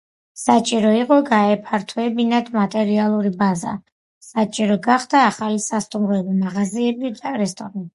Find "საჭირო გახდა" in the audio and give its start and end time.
4.33-5.25